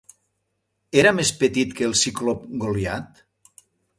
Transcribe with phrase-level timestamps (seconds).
[1.01, 3.23] Era més petit que el ciclop Goliat?